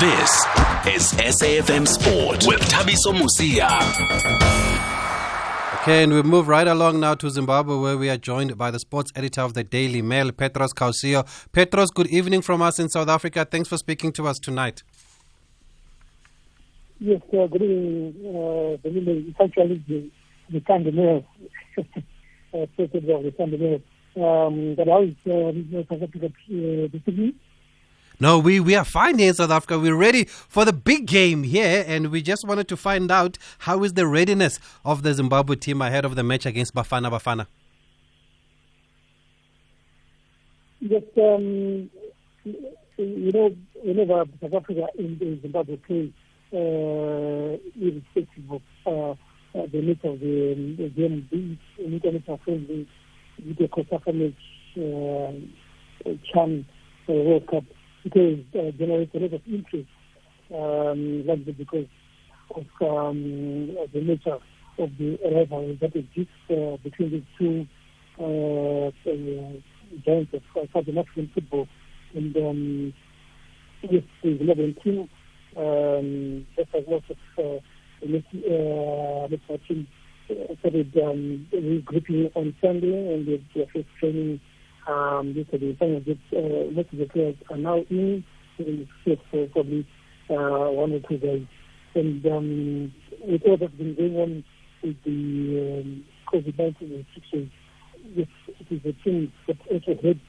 [0.00, 0.44] This
[0.94, 3.70] is SAFM Sport with Thabiso Mosia.
[5.80, 8.78] Okay, and we move right along now to Zimbabwe, where we are joined by the
[8.78, 11.24] sports editor of the Daily Mail, Petros Kausiyo.
[11.52, 13.46] Petros, good evening from us in South Africa.
[13.50, 14.82] Thanks for speaking to us tonight.
[17.00, 18.14] Yes, uh, good evening.
[18.22, 18.76] Uh.
[18.84, 20.10] It's actually the,
[20.50, 21.24] the Sunday Mail,
[21.78, 23.80] uh, president of the Sunday Mail.
[24.22, 27.34] Um, but how is uh, South Africa uh, this evening?
[28.18, 29.78] No, we, we are fine here in South Africa.
[29.78, 33.84] We're ready for the big game here, and we just wanted to find out how
[33.84, 37.46] is the readiness of the Zimbabwe team ahead of the match against Bafana Bafana.
[40.80, 41.90] Yes, um,
[42.44, 46.12] you know, whenever South Africa in, Zimbabwe plays,
[46.54, 49.10] uh, irrespective of uh,
[49.58, 52.88] uh, the nature of the, um, the game, be it an international friendly,
[53.44, 54.32] with the Costa match,
[54.78, 56.64] uh, Chan
[57.08, 57.64] uh, World Cup,
[58.06, 59.88] because uh, generates a lot of interest,
[60.54, 61.86] um, largely because
[62.54, 64.38] of um, the nature
[64.78, 67.66] of the rivalry that exists uh, between the two
[68.20, 69.52] uh, uh,
[70.04, 71.66] giants of uh, Southern African football.
[72.14, 72.94] And um,
[73.82, 75.08] yes, the 11 team,
[75.56, 77.58] um, just as most of uh, uh,
[79.66, 79.88] team
[80.30, 84.40] uh, started um, regrouping on Sunday and they, their first training
[84.86, 85.34] um.
[85.50, 88.24] Some of the, uh, most of the players are now in,
[88.58, 89.86] the for probably
[90.30, 91.46] uh, one or two days.
[91.94, 94.44] And um, with all that's been going on
[94.82, 97.50] with the um, COVID-19 restrictions,
[98.14, 98.28] yes,
[98.60, 100.20] it is a team that also had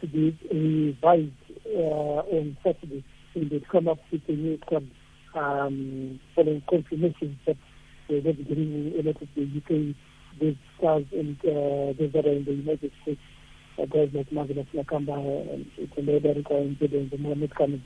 [0.00, 1.32] to be revised
[1.76, 4.84] uh, on Saturday and they'd come up with a new club
[5.34, 7.56] um, following confirmation that
[8.08, 12.44] they're be getting a lot of the UK-based stars and uh, those that are in
[12.44, 13.20] the United States
[13.78, 17.80] Marvelous Nakamba and Tendayi Darikwa and Jaden and Mohamed Kamil.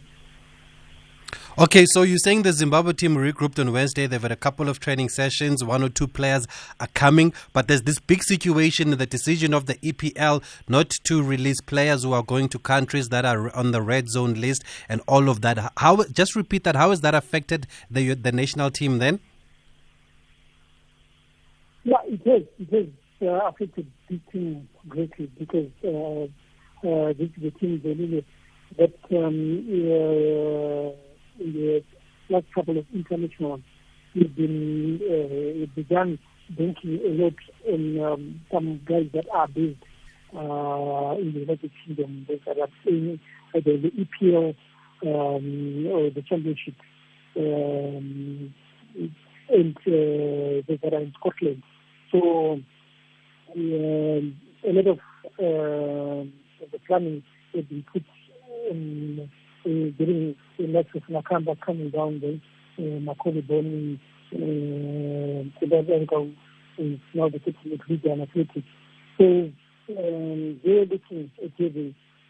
[1.57, 4.09] Okay, so you're saying the Zimbabwe team regrouped on Wednesday.
[4.09, 5.63] They've had a couple of training sessions.
[5.63, 6.49] One or two players
[6.81, 11.61] are coming, but there's this big situation the decision of the EPL not to release
[11.61, 15.29] players who are going to countries that are on the red zone list and all
[15.29, 15.73] of that.
[15.77, 16.03] How?
[16.05, 16.75] Just repeat that.
[16.75, 19.21] How has that affected the the national team then?
[21.85, 22.43] Yeah, it has.
[22.59, 22.87] It has
[23.23, 26.25] uh, affected the team greatly because uh,
[26.87, 28.25] uh, this is the team they
[28.79, 30.91] that um, uh,
[31.43, 31.83] in the
[32.29, 33.61] last couple of internationals,
[34.15, 36.19] we've been uh, began
[36.51, 37.35] banking a lot
[37.73, 39.79] on um, some guys that are based
[40.35, 43.21] uh, in the United Kingdom that are playing
[43.55, 44.55] either the EPL
[45.07, 46.75] um, or the Championship,
[47.37, 48.55] um,
[49.49, 51.63] and uh, they are in Scotland.
[52.11, 52.61] So
[53.57, 54.99] um, a lot of
[55.39, 56.25] uh,
[56.73, 57.23] the planning
[57.55, 58.03] has been put
[58.71, 59.31] in
[59.65, 62.39] uh, getting the likes of Nakamba coming down there,
[62.79, 64.01] uh, Macauley Bonne,
[64.35, 65.45] uh,
[66.77, 68.67] is now the captain of Region Athletics.
[69.19, 69.25] So
[69.91, 71.53] um, they're looking at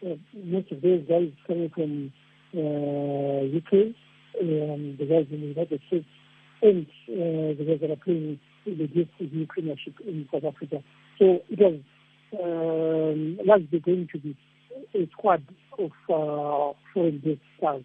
[0.05, 2.11] uh, most of those guys coming from
[2.55, 3.95] uh, UK,
[4.41, 6.05] um, the guys in the United States,
[6.61, 10.83] and uh, the guys that are playing in the Premiership in South Africa.
[11.19, 11.79] So it was
[12.41, 14.35] um, largely going to be
[14.93, 15.43] a squad
[15.79, 17.83] of uh, foreign-based stars.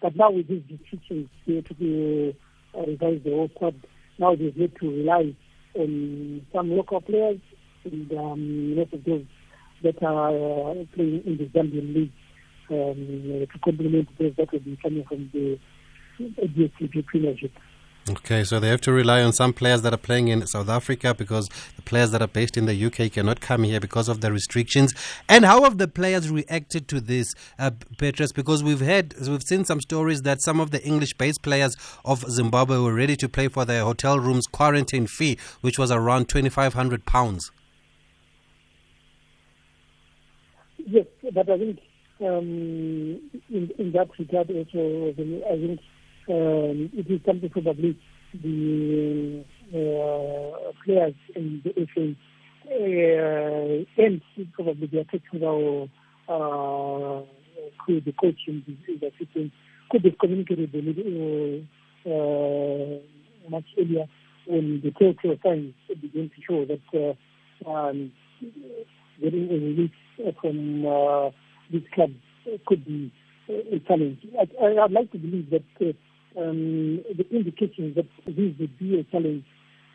[0.00, 2.36] But now with these they have to be,
[2.76, 3.74] uh, revise the whole squad.
[4.18, 5.34] Now they have to rely
[5.74, 7.40] on some local players
[7.84, 9.24] and um, most of those
[9.82, 12.12] that are uh, playing in the Zambian league
[12.70, 15.58] um, to complement those that will be coming from the
[16.20, 17.52] DSTV Premiership.
[18.10, 21.14] Okay, so they have to rely on some players that are playing in South Africa
[21.14, 24.32] because the players that are based in the UK cannot come here because of the
[24.32, 24.92] restrictions.
[25.28, 28.32] And how have the players reacted to this, uh, Petros?
[28.32, 32.78] Because we've had, we've seen some stories that some of the English-based players of Zimbabwe
[32.78, 37.06] were ready to pay for their hotel rooms quarantine fee, which was around twenty-five hundred
[37.06, 37.52] pounds.
[40.78, 41.78] Yes, but I think
[42.20, 45.80] um, in, in that regard also, I think
[46.28, 47.98] um, it is something probably
[48.34, 52.14] the uh, players in the FA
[52.70, 54.22] uh, and
[54.52, 55.88] probably their technical
[56.28, 57.22] uh,
[57.84, 59.52] could the coaching the assistant
[59.90, 61.62] could have communicated a little
[62.06, 64.06] uh, much earlier
[64.46, 67.16] when the telltale signs begin to show that
[67.66, 68.12] uh, um,
[69.20, 69.90] getting a release
[70.40, 71.30] from uh,
[71.72, 72.10] this club
[72.66, 73.12] could be
[73.48, 74.18] a challenge.
[74.38, 75.92] I, I'd like to believe that uh,
[76.36, 79.44] um, the indications that this would be a challenge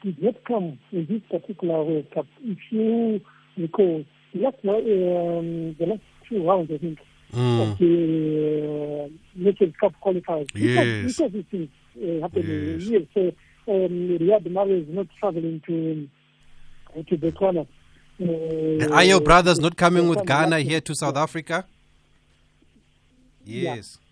[0.03, 2.25] did not come in this particular World Cup.
[2.43, 3.19] If you
[3.57, 4.03] recall,
[4.33, 6.99] the last, um, the last two rounds, I think,
[7.33, 7.71] Mm.
[7.73, 10.47] of the uh, Nations Cup qualifiers.
[10.55, 11.17] Yes.
[11.17, 12.83] Because, because it is uh, happening Yes.
[12.89, 13.01] yes.
[13.13, 13.19] So
[13.69, 16.07] um, Riyad Mahrez is not traveling to
[16.97, 17.67] uh, to Botswana.
[18.21, 21.65] Uh, Are your brothers not coming with Ghana here to South Africa?
[23.45, 23.97] Yes.
[23.99, 24.06] Yeah,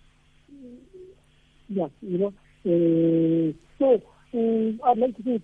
[1.69, 2.33] you know.
[2.65, 4.01] Uh, so
[4.33, 5.43] um, I'd like to think,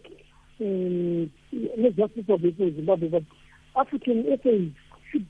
[0.59, 3.23] um, not just people in Zimbabwe, but
[3.75, 4.69] African FA
[5.11, 5.27] should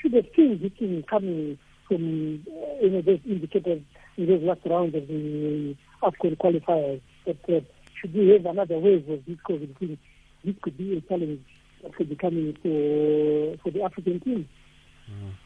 [0.00, 3.82] should have seen this thing coming from uh, you know those indicators
[4.16, 7.00] in those last rounds of the AFCON qualifiers.
[7.24, 7.60] But uh,
[8.00, 9.98] should we have another wave of this COVID thing,
[10.44, 11.40] this could be a challenge
[11.82, 14.48] that could be coming for for the African team.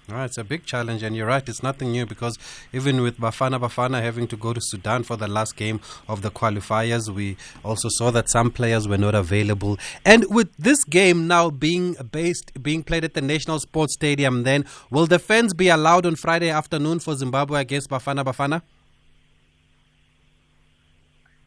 [0.08, 2.36] Right, it's a big challenge, and you're right, it's nothing new because
[2.72, 6.30] even with Bafana Bafana having to go to Sudan for the last game of the
[6.30, 9.78] qualifiers, we also saw that some players were not available.
[10.04, 14.66] And with this game now being based, being played at the National Sports Stadium, then
[14.90, 18.62] will the fans be allowed on Friday afternoon for Zimbabwe against Bafana Bafana?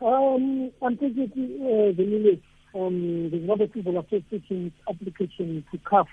[0.01, 6.07] Um, unfortunately, uh, the Lily, um, the Zimbabwe Football Association's application to CAF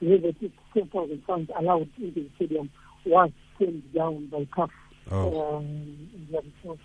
[0.00, 0.32] to have a
[0.74, 2.70] 10,000 fans allowed in the stadium
[3.04, 4.70] was turned down by CAF.
[5.10, 5.56] Oh.
[5.56, 6.78] Um, yeah, so,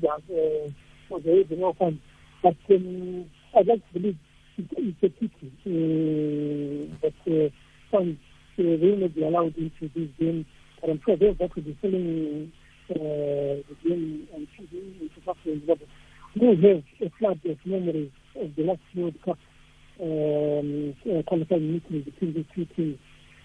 [0.00, 0.70] yeah, uh,
[1.08, 2.00] so there is no fund.
[2.42, 3.26] But um,
[3.56, 4.18] I'd like to believe
[4.58, 7.50] it, it's a pity uh, that uh,
[7.90, 8.18] funds
[8.58, 10.46] uh, will not be allowed into this game.
[10.80, 12.52] But I'm sure those that will be selling
[12.90, 15.86] uh, the game and TV in South Africa and Zimbabwe
[16.36, 19.38] will have a flood of memories of the last World Cup
[20.00, 22.98] um, uh, qualifying meeting between the two teams.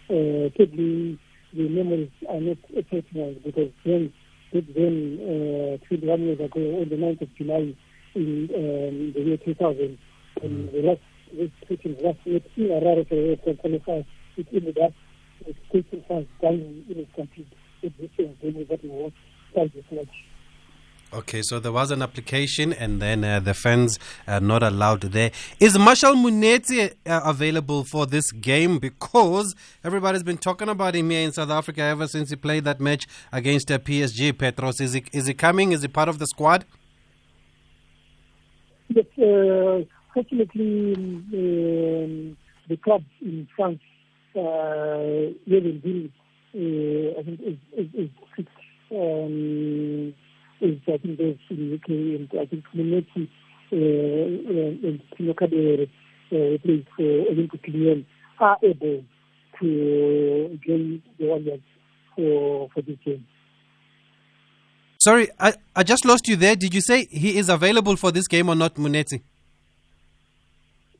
[0.10, 1.20] Uh, sadly,
[1.54, 2.58] the memories are not
[2.90, 4.12] personal because then,
[4.54, 7.76] back then, uh, 21 years ago, on the 9th of July
[8.16, 9.98] in um, the year 2000,
[10.44, 11.02] and the last
[11.34, 14.06] this teaching last week in Harare for the qualifier,
[14.38, 14.92] it ended up
[15.46, 17.48] with taking fans dying in its complete
[17.82, 19.12] existence when that was
[19.52, 20.31] started this match.
[21.14, 24.00] Okay, so there was an application, and then uh, the fans
[24.30, 25.32] are not allowed there.
[25.60, 28.80] Is Marshall Munetsi uh, available for this game?
[28.80, 29.54] Because
[29.84, 33.08] everybody's been talking about him here in South Africa ever since he played that match
[33.34, 34.38] against uh, PSG.
[34.38, 35.74] Petros, is he is he coming?
[35.74, 36.64] Is he part of the squad?
[38.88, 42.38] Yes, uh, fortunately, um,
[42.70, 43.82] the club in France,
[44.34, 46.08] uh, Yeovil,
[46.56, 48.48] uh, I think is, is, is.
[48.94, 50.14] Um,
[50.62, 50.80] is
[51.50, 52.64] in UK, and I think
[53.72, 55.02] uh, uh, and
[57.00, 58.06] uh, Olympic Lyon,
[58.40, 59.04] are able
[59.60, 60.60] to
[61.20, 61.32] the
[62.16, 63.26] for, for this game.
[65.00, 66.56] Sorry, I, I just lost you there.
[66.56, 69.22] Did you say he is available for this game or not, Munetsi?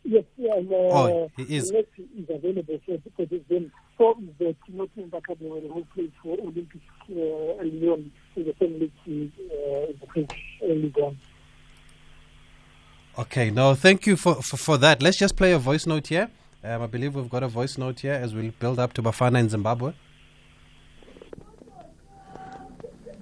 [0.04, 1.72] Yes, yeah, and, uh, Oh, he is.
[1.72, 3.72] Messi is available for, for this game.
[3.98, 8.92] So is the Timothy Mbakadewere who plays for Olympic uh, Lyon in the same league
[9.06, 10.32] in, uh, in the French
[10.64, 11.20] uh, League One.
[13.20, 15.04] Okay, no, thank you for, for, for that.
[15.04, 16.30] Let's just play a voice note here.
[16.64, 19.40] Um, I believe we've got a voice note here as we build up to Bafana
[19.40, 19.94] in Zimbabwe.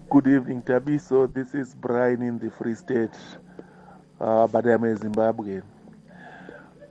[0.10, 1.32] Good evening, Thabiso.
[1.34, 3.10] This is Brian in the Free State,
[4.20, 5.64] uh, but I'm a Zimbabwean.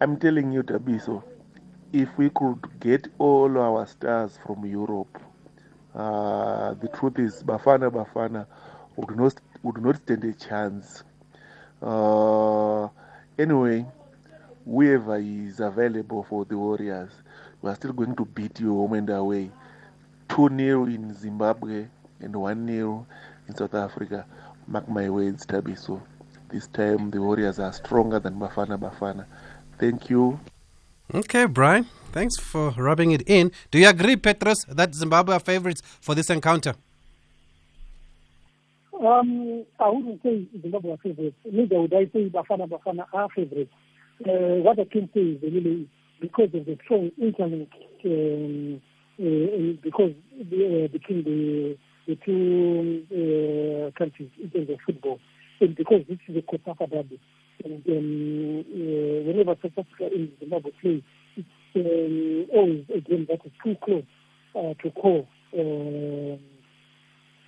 [0.00, 1.24] I'm telling you, Thabiso,
[1.92, 5.18] if we could get all our stars from Europe,
[5.92, 8.46] uh, the truth is Bafana Bafana
[8.94, 9.34] would not
[9.64, 11.02] would not stand a chance.
[11.82, 12.86] Uh,
[13.40, 13.84] anyway,
[14.64, 17.10] whoever is available for the Warriors,
[17.60, 19.50] we are still going to beat you home and away.
[20.28, 21.86] 2 0 in Zimbabwe
[22.20, 23.04] and 1 0
[23.48, 24.24] in South Africa.
[24.68, 26.00] Mark my words, Thabiso.
[26.50, 29.26] This time the Warriors are stronger than Bafana Bafana.
[29.78, 30.40] Thank you.
[31.14, 31.86] Okay, Brian.
[32.12, 33.52] Thanks for rubbing it in.
[33.70, 36.74] Do you agree, Petros, that Zimbabwe are favorites for this encounter?
[39.00, 41.36] Um, I wouldn't say Zimbabwe are favourites.
[41.44, 43.72] Neither would I say Bafana Bafana are favourites.
[44.26, 45.88] Uh, what I can say is really
[46.20, 47.68] because of the strong interlink,
[48.04, 48.80] um,
[49.20, 50.12] uh, because
[50.50, 55.20] the, uh, between the, the two uh, countries in terms of football,
[55.60, 57.20] and because this is a COSAFA derby,
[57.64, 61.02] and um, uh, whenever South Africa and Zimbabwe play,
[61.36, 64.04] it's um, always a game that is too close
[64.54, 65.28] uh, to call.
[65.54, 66.38] Um,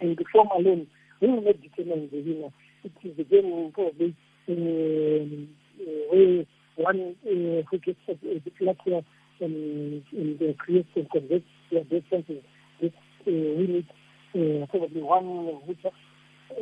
[0.01, 0.87] and the form alone
[1.21, 2.51] will not determine the winner.
[2.83, 4.17] It is the game probably
[4.49, 5.49] um,
[5.81, 6.45] uh, where
[6.77, 9.03] one uh, who gets a, a bit luckier
[9.41, 12.43] and, and uh, creates and converts their best chances.
[12.83, 12.89] Uh,
[13.27, 13.85] win it
[14.35, 16.10] uh, probably one who just uh,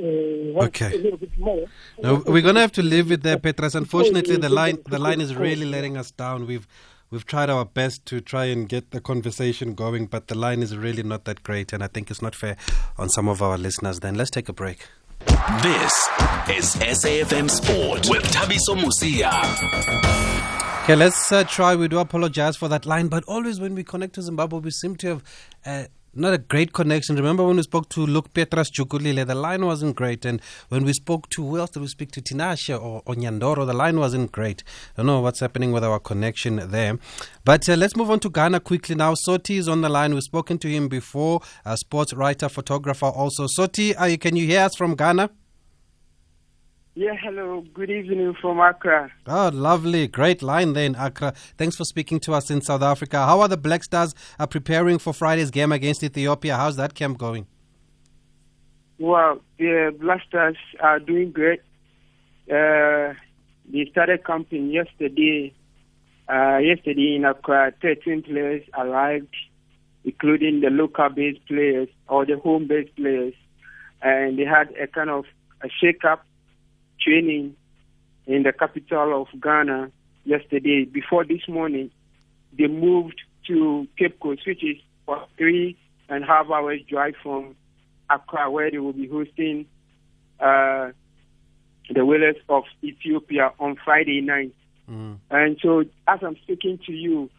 [0.09, 0.95] Okay.
[0.95, 1.67] a little bit more.
[1.99, 3.75] No, we're gonna have to leave it there, Petros.
[3.75, 6.47] Unfortunately, the line the line is really letting us down.
[6.47, 6.67] We've
[7.11, 10.77] we've tried our best to try and get the conversation going, but the line is
[10.77, 12.57] really not that great, and I think it's not fair
[12.97, 14.01] on some of our listeners.
[14.01, 14.87] Then let's take a break.
[15.63, 15.93] This
[16.49, 19.33] is SAFM Sport with Thabiso Mosia.
[20.85, 21.75] Okay, let's uh, try.
[21.77, 24.97] We do apologize for that line, but always when we connect to Zimbabwe, we seem
[24.97, 25.23] to have
[25.67, 25.85] uh,
[26.19, 27.17] not a great connection.
[27.17, 30.25] Remember when we spoke to Luke Petros the line wasn't great.
[30.25, 32.21] And when we spoke to, who else did we speak to?
[32.23, 34.63] Tinashe or, or Nyandoro, the line wasn't great.
[34.97, 36.99] I don't know what's happening with our connection there.
[37.45, 39.15] But uh, let's move on to Ghana quickly now.
[39.15, 40.15] Soti is on the line.
[40.15, 43.47] We've spoken to him before, a sports writer, photographer also.
[43.47, 45.31] Soti, uh, can you hear us from Ghana?
[47.01, 47.65] Yeah, hello.
[47.75, 49.13] Good evening from Accra.
[49.29, 50.09] Oh, lovely.
[50.09, 51.33] Great line there in Accra.
[51.57, 53.19] Thanks for speaking to us in South Africa.
[53.25, 56.57] How are the Black Stars are uh, preparing for Friday's game against Ethiopia?
[56.57, 57.47] How's that camp going?
[58.99, 61.61] Well, the Black Stars are doing great.
[62.51, 63.15] Uh,
[63.73, 65.55] they started camping yesterday.
[66.29, 69.37] Uh, yesterday in Accra, 13 players arrived,
[70.03, 73.35] including the local based players or the home based players.
[74.03, 75.27] And they had a kind of
[75.63, 76.25] a shake up
[77.01, 77.57] training
[78.27, 79.91] in the capital of Ghana
[80.25, 80.85] yesterday.
[80.85, 81.91] Before this morning,
[82.57, 84.77] they moved to Cape Coast, which is
[85.07, 85.77] for three
[86.09, 87.57] and a half hours drive from
[88.11, 89.67] Accra, where they will be hosting
[90.41, 90.91] uh,
[91.89, 94.55] the Walias of Ethiopia on Friday night.
[94.91, 95.19] Mm.
[95.31, 97.31] And so, as I'm speaking to you,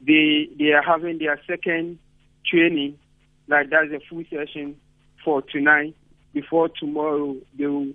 [0.00, 1.98] they they are having their second
[2.46, 2.98] training,
[3.48, 4.76] like that's a full session
[5.24, 5.94] for tonight.
[6.32, 7.92] Before tomorrow, they will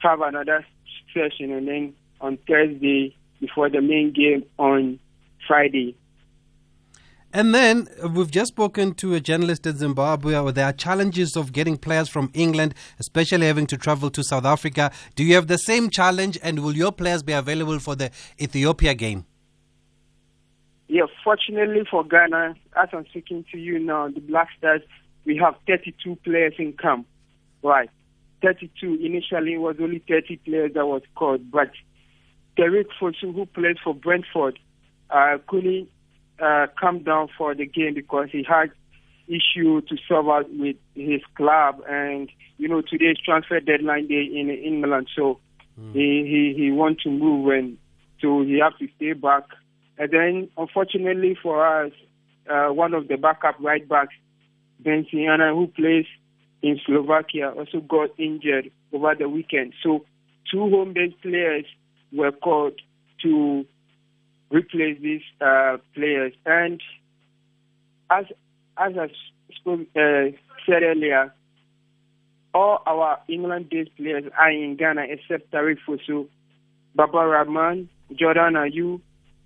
[0.00, 0.64] have another
[1.12, 4.98] session, and then on Thursday before the main game on
[5.46, 5.96] Friday.
[7.32, 10.40] And then uh, we've just spoken to a journalist in Zimbabwe.
[10.40, 14.44] Where there are challenges of getting players from England, especially having to travel to South
[14.44, 14.90] Africa.
[15.16, 18.10] Do you have the same challenge, and will your players be available for the
[18.40, 19.26] Ethiopia game?
[20.88, 24.82] Yeah, fortunately for Ghana, as I'm speaking to you now, the Black Stars,
[25.24, 27.06] we have 32 players in camp.
[27.62, 27.90] Right.
[28.42, 28.98] 32.
[29.02, 31.70] Initially, it was only 30 players that was called, but
[32.58, 34.58] Tariq Fosu, who plays for Brentford,
[35.10, 35.88] uh, couldn't
[36.40, 38.70] uh, come down for the game because he had
[39.28, 44.50] issue to solve out with his club, and you know today's transfer deadline day in
[44.50, 45.40] England, so
[45.78, 45.92] mm.
[45.92, 47.76] he he he want to move, and
[48.20, 49.44] so he have to stay back.
[49.98, 51.92] And then, unfortunately for us,
[52.50, 54.14] uh, one of the backup right backs,
[54.78, 56.06] Ben Sienna, who plays
[56.62, 59.74] in Slovakia also got injured over the weekend.
[59.82, 60.04] So
[60.50, 61.64] two home-based players
[62.12, 62.80] were called
[63.22, 63.64] to
[64.50, 66.32] replace these uh, players.
[66.44, 66.80] And
[68.10, 68.26] as
[68.78, 69.08] as I
[69.58, 70.36] spoke, uh,
[70.66, 71.32] said earlier,
[72.54, 76.26] all our England-based players are in Ghana except Tariq Fosu,
[76.94, 79.00] Baba Rahman, Jordan Ayew,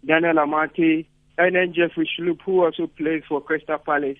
[0.06, 1.06] Daniel Amartey,
[1.38, 4.18] and then Jeffrey Schlupp, who also plays for Crystal Palace.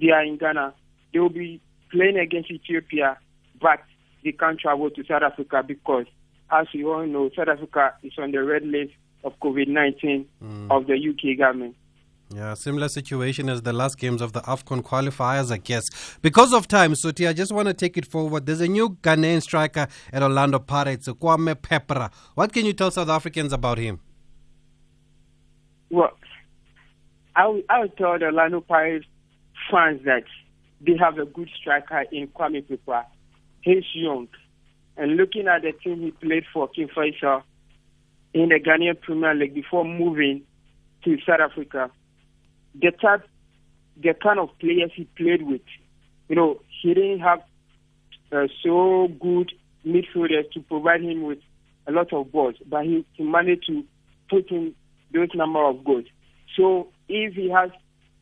[0.00, 0.74] They are in Ghana.
[1.12, 1.60] They will be
[1.94, 3.16] playing against Ethiopia,
[3.60, 3.80] but
[4.24, 6.06] they can't travel to South Africa because,
[6.50, 10.70] as you all know, South Africa is on the red list of COVID 19 mm.
[10.70, 11.76] of the UK government.
[12.34, 15.84] Yeah, similar situation as the last games of the AFCON qualifiers, I guess.
[16.20, 18.46] Because of time, Soti, I just want to take it forward.
[18.46, 22.12] There's a new Ghanaian striker at Orlando Pirates, Kwame Peprah.
[22.34, 24.00] What can you tell South Africans about him?
[25.90, 26.10] Well,
[27.36, 29.06] I will, I will tell the Orlando Pirates
[29.70, 30.24] fans that
[30.80, 33.04] they have a good striker in Kwame Peprah.
[33.62, 34.28] He's young.
[34.96, 37.42] And looking at the team he played for, King Faisal,
[38.32, 40.42] in the Ghanaian Premier League before moving
[41.04, 41.90] to South Africa,
[42.74, 43.26] the type,
[43.96, 45.62] the kind of players he played with,
[46.28, 47.40] you know, he didn't have
[48.32, 49.52] uh, so good
[49.86, 51.38] midfielders to provide him with
[51.86, 53.84] a lot of goals, but he, he managed to
[54.28, 54.74] put in
[55.12, 56.06] those number of goals.
[56.56, 57.70] So if he has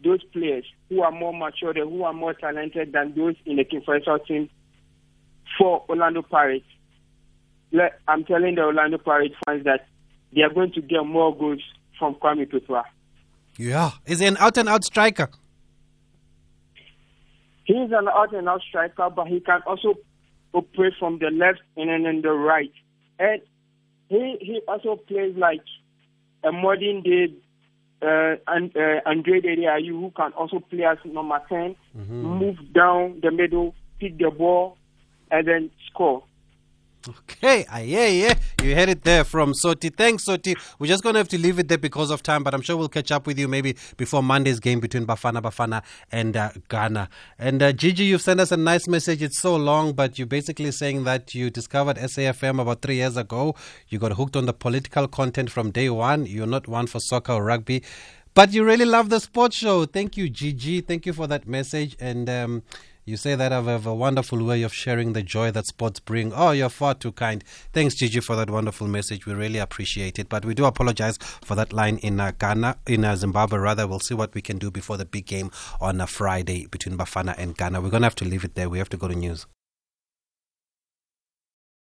[0.02, 3.82] those players who are more mature, who are more talented than those in the King
[3.86, 4.48] Faisal team
[5.58, 6.66] for Orlando Pirates.
[8.06, 9.86] I'm telling the Orlando Pirates fans that
[10.34, 11.62] they are going to get more goals
[11.98, 12.84] from Kwame Peprah.
[13.56, 15.28] Yeah, is he an out and out striker?
[17.64, 19.94] He is an out and out striker, but he can also
[20.52, 22.72] operate from the left and then in the right.
[23.18, 23.40] And
[24.08, 25.62] he he also plays like
[26.44, 27.32] a modern day
[28.02, 32.12] uh, and uh, Andre Ayew, who can also play as number 10, mm-hmm.
[32.12, 34.76] move down the middle, pick the ball,
[35.30, 36.24] and then score.
[37.08, 38.34] Okay, yeah, yeah.
[38.62, 39.92] You heard it there from Soti.
[39.94, 40.56] Thanks, Soti.
[40.78, 42.76] We're just going to have to leave it there because of time, but I'm sure
[42.76, 45.82] we'll catch up with you maybe before Monday's game between Bafana Bafana
[46.12, 47.08] and uh, Ghana.
[47.38, 49.20] And uh, Gigi, you've sent us a nice message.
[49.20, 53.56] It's so long, but you're basically saying that you discovered SAFM about three years ago.
[53.88, 56.26] You got hooked on the political content from day one.
[56.26, 57.82] You're not one for soccer or rugby.
[58.34, 59.84] But you really love the sports show.
[59.84, 60.80] Thank you, Gigi.
[60.80, 61.96] Thank you for that message.
[62.00, 62.62] And um,
[63.04, 66.32] you say that I have a wonderful way of sharing the joy that sports bring.
[66.32, 67.42] Oh, you're far too kind.
[67.72, 69.26] Thanks, Gigi, for that wonderful message.
[69.26, 70.28] We really appreciate it.
[70.28, 73.88] But we do apologize for that line in uh, Ghana, in uh, Zimbabwe, rather.
[73.88, 77.34] We'll see what we can do before the big game on a Friday between Bafana
[77.36, 77.80] and Ghana.
[77.80, 78.68] We're going to have to leave it there.
[78.68, 79.46] We have to go to news.